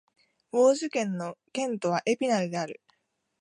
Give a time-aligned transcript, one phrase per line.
[0.51, 2.81] ヴォージュ県の県都はエピナルである